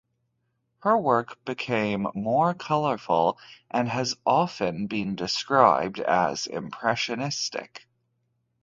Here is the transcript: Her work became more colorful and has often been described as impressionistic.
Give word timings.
Her 0.79 0.97
work 0.97 1.37
became 1.45 2.07
more 2.15 2.55
colorful 2.55 3.37
and 3.69 3.87
has 3.87 4.15
often 4.25 4.87
been 4.87 5.15
described 5.15 5.99
as 5.99 6.47
impressionistic. 6.47 7.87